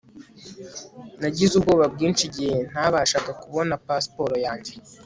Nagize 1.21 1.53
ubwoba 1.55 1.85
bwinshi 1.93 2.23
igihe 2.29 2.57
ntabashaga 2.69 3.31
kubona 3.41 3.73
pasiporo 3.85 4.35
yanjye 4.45 4.71